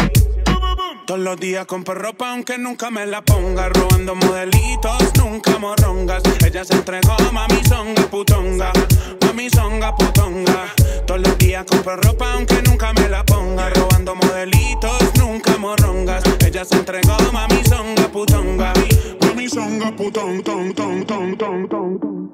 [1.07, 3.69] Todos los días compro ropa aunque nunca me la ponga.
[3.69, 8.73] Robando modelitos, nunca morrongas Ella se entregó, mami songa putonga.
[9.21, 10.73] Mami songa putonga.
[11.07, 13.69] Todos los días compro ropa aunque nunca me la ponga.
[13.69, 18.73] Robando modelitos, nunca morrongas Ella se entregó, mami songa putonga.
[19.21, 22.31] Mami songa putonga ton, ton, ton, ton, ton.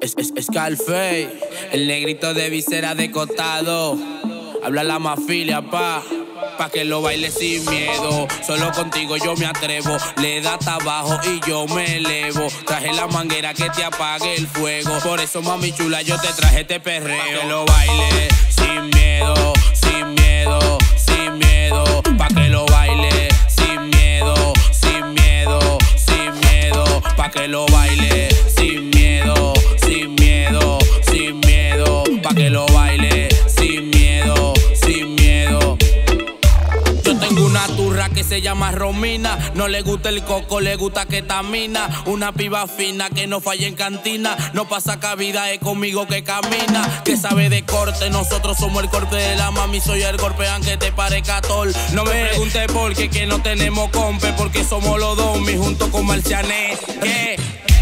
[0.00, 1.30] Es, es, Scarface,
[1.70, 3.96] el negrito de visera de costado.
[4.64, 6.02] Habla la mafilia, pa
[6.56, 8.26] pa' que lo baile sin miedo.
[8.46, 9.96] Solo contigo yo me atrevo.
[10.16, 12.48] Le da abajo y yo me elevo.
[12.66, 14.98] Traje la manguera que te apague el fuego.
[15.00, 17.18] Por eso, mami chula, yo te traje este perreo.
[17.18, 22.02] Pa' que lo baile sin miedo, sin miedo, sin miedo.
[22.16, 24.34] Pa' que lo baile sin miedo,
[24.72, 27.02] sin miedo, sin miedo.
[27.16, 28.93] Pa' que lo baile sin miedo,
[38.12, 39.38] que se llama Romina.
[39.54, 41.88] No le gusta el coco, le gusta ketamina.
[42.06, 44.36] Una piba fina que no falla en cantina.
[44.52, 47.02] No pasa cabida, es conmigo que camina.
[47.04, 49.80] Que sabe de corte, nosotros somos el corte de la mami.
[49.80, 51.72] Soy el golpe aunque te parezca tol.
[51.92, 54.32] No me pregunte por qué, que no tenemos compe.
[54.36, 56.76] Porque somos los dos, mi junto con Marciané.
[57.00, 57.36] ¿Qué?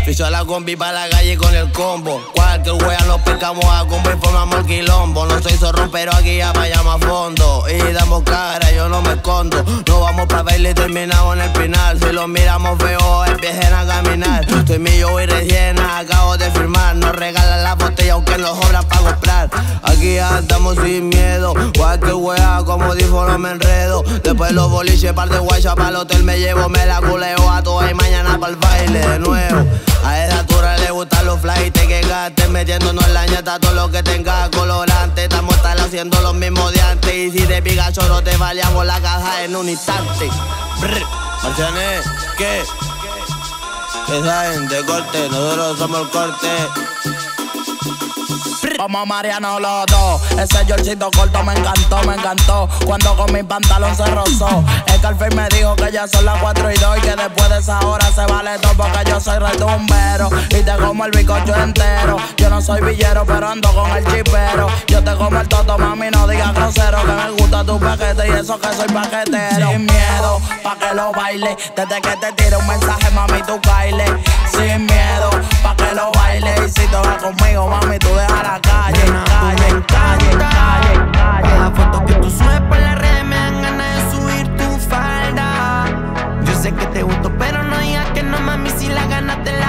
[0.05, 2.21] Ficho a la combi para la calle con el combo.
[2.35, 5.27] Cualquier wea nos pescamos a combo y formamos el quilombo.
[5.27, 7.65] No soy zorrón, pero aquí ya vayamos a fondo.
[7.69, 9.65] Y damos cara, yo no me escondo.
[9.87, 12.01] No vamos para baile y terminamos en el final.
[12.01, 14.45] Si lo miramos feo, empiecen a caminar.
[14.45, 16.97] Estoy millo y rellena, acabo de firmar.
[16.97, 19.51] Nos regalan la botella aunque nos sobran para comprar.
[19.85, 21.55] Aquí ya estamos sin miedo.
[21.79, 24.03] Cualquier wea, como dijo, no me enredo.
[24.25, 26.69] Después los boliches, par de guayas para el hotel me llevo.
[26.69, 29.65] Me la culeo a todas y mañana para el baile de nuevo.
[30.05, 33.91] A esa altura le gustan los flights que gastes Metiéndonos en la ñata todo lo
[33.91, 38.23] que tenga colorante Estamos tal haciendo lo mismo de antes Y si te pica choro
[38.23, 40.29] te valiamos la caja en un instante
[40.81, 41.03] Brr,
[41.43, 42.05] Marcianes,
[42.37, 42.63] ¿qué?
[44.07, 45.29] ¿Qué saben de corte?
[45.31, 46.49] Nosotros somos el corte
[48.77, 50.23] como Mariano los dos.
[50.39, 52.69] Ese yorcito corto me encantó, me encantó.
[52.85, 54.65] Cuando con mi pantalón se rozó.
[54.87, 57.59] El Calfey me dijo que ya son las 4 y 2 y que después de
[57.59, 60.31] esa hora se vale todo porque yo soy retumbero.
[60.51, 62.17] Y te como el bicocho entero.
[62.37, 64.69] Yo no soy villero, pero ando con el chipero.
[64.89, 67.01] Yo te como el toto, mami, no digas grosero.
[67.03, 69.71] Que me gusta tu paquete y eso que soy paquetero.
[69.71, 71.57] Sin miedo, pa' que lo baile.
[71.77, 74.05] Desde que te tire un mensaje, mami, tú caile.
[74.51, 75.31] Sin miedo,
[75.63, 76.55] pa' que lo baile.
[76.67, 78.09] Y si te vas conmigo, mami, tú
[78.63, 81.59] calle, calle, calle, calle, calle.
[81.59, 85.85] La foto que tú subes por las redes me dan ganas de subir tu falda.
[86.45, 89.53] Yo sé que te gusto, pero no digas que no, mami, si la ganas te
[89.53, 89.62] la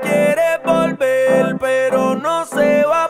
[0.00, 3.07] quiere volver, pero no se va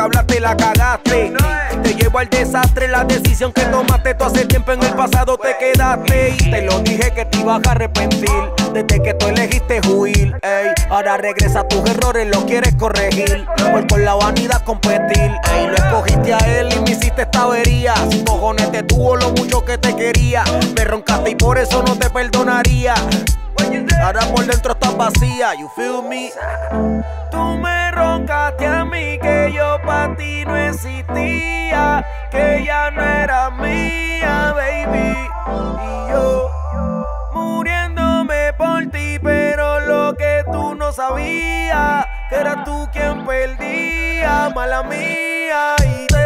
[0.00, 1.32] que hablaste, la cagaste.
[1.82, 5.56] Te llevo al desastre, la decisión que tomaste tú hace tiempo en el pasado te
[5.58, 6.36] quedaste.
[6.38, 8.30] Y te lo dije que te ibas a arrepentir.
[8.72, 10.68] Desde que tú elegiste huir, ey.
[10.88, 13.46] Ahora regresa tus errores, lo quieres corregir.
[13.70, 15.66] Por con la vanidad competir, ey.
[15.66, 17.94] Lo escogiste a él y me hiciste esta avería.
[18.10, 20.44] Sin cojones te tuvo lo mucho que te quería.
[20.76, 22.94] Me roncaste y por eso no te perdonaría.
[24.02, 30.44] Ahora por dentro estás vacía, you feel me roncaste a mí que yo pa' ti
[30.46, 35.10] no existía, que ya no era mía, baby.
[35.88, 36.50] Y yo
[37.34, 44.82] muriéndome por ti, pero lo que tú no sabías, que era tú quien perdía, mala
[44.82, 46.24] mía, y te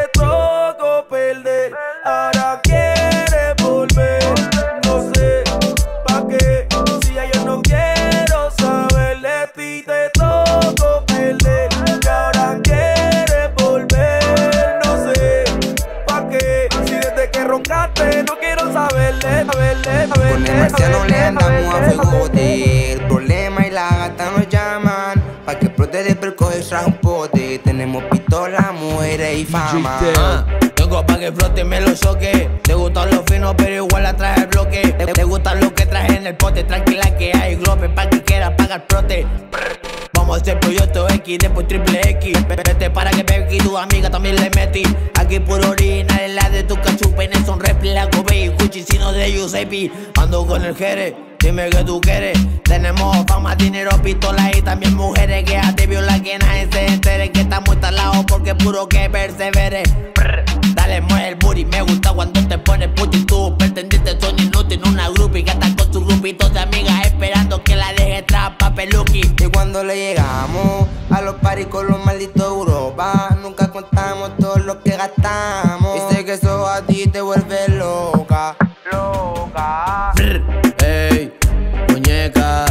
[20.35, 25.23] Con el marciano le andamos a fuego de El problema y la gata nos llaman
[25.47, 31.07] Pa' que explote de percoge traje un pote Tenemos pistola, mujeres y fama Ah, Tengo
[31.07, 32.51] pa' que flote me lo choque.
[32.65, 34.81] Te gustan los finos, pero igual la traje el bloque.
[35.15, 36.65] Te, gustan lo que traje en el pote.
[36.65, 39.25] Tranquila que hay glope pa' que quieras pagar prote.
[40.27, 42.49] Vamos a proyecto X, después triple X.
[42.49, 44.83] Vete para que Becky tu amiga también le metí.
[45.17, 49.31] Aquí puro original en la de tu cachupenes son réplica, Kobe y Gucci, sino de
[49.31, 49.93] Giuseppe.
[50.17, 52.39] Ando con el Jere, dime que tú quieres.
[52.63, 57.31] Tenemos fama, dinero, pistolas y también mujeres que a te viola que nadie se entere
[57.31, 59.83] que estamos instalados porque puro que persevere.
[60.15, 60.43] Brr,
[60.75, 63.27] Dale, mueve el booty, me gusta cuando te pones puti.
[63.27, 64.39] Tú pretendiente son
[64.75, 68.75] inútil, una groupie que está con su grupito de amigas esperando que la deje trapa
[68.75, 69.23] peluqui.
[69.39, 74.57] Y cuando le llegamos a los paris con los malditos de Europa Nunca contamos todo
[74.57, 78.57] lo que gastamos Y sé que eso a ti te vuelve loca
[78.91, 80.43] Loca Brr,
[80.83, 81.33] Ey,
[81.89, 82.67] muñeca,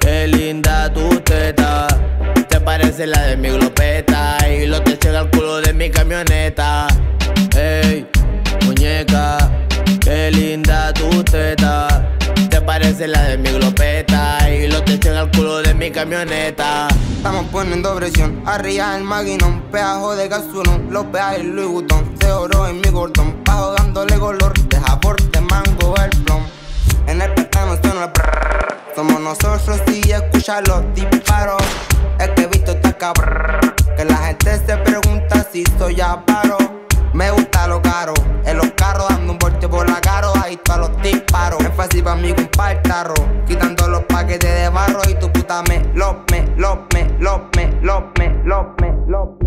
[0.00, 1.86] qué linda tu teta.
[2.48, 6.86] Te parece la de mi glopeta y lo te llega al culo de mi camioneta.
[12.86, 16.86] Parece la de mi glopeta y lo te llega al culo de mi camioneta.
[17.16, 22.68] Estamos poniendo presión, arriba el maquinón, peajo de gasolón, los peajes Louis Vuitton, se oro
[22.68, 26.44] en mi gordón, bajo dándole color, deja por de mango el plom.
[27.08, 31.62] En el pestano suena el brrr, somos nosotros y escucha los disparos.
[32.20, 36.85] Es que he visto esta cabrón, que la gente se pregunta si soy paro.
[37.16, 38.12] Me gusta lo caro,
[38.44, 41.64] en los carros dando un volteo por la caro, ahí a los disparos.
[41.64, 42.46] Énfasis para mí con
[42.82, 43.14] tarro,
[43.46, 47.72] quitando los paquetes de barro y tu puta me lo me, lo me, lo me,
[47.80, 49.45] lo me, lo me, lo me.